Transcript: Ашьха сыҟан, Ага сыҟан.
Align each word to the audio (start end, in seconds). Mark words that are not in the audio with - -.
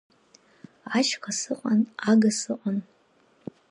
Ашьха 0.97 1.31
сыҟан, 1.39 1.79
Ага 2.09 2.29
сыҟан. 2.39 2.77